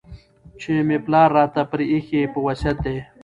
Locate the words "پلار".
1.05-1.29